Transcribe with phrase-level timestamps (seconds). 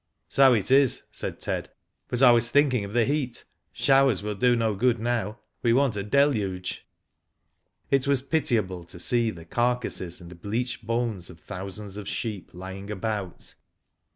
[0.29, 1.69] So it is," said Ted;
[2.07, 3.43] "but I was thinking of the heat.
[3.71, 6.87] Showers will do no good now; we want a deluge.
[7.91, 12.89] It was pitiable to see the carcasses and bleached bones of thousands of sheep lying
[12.89, 13.53] about.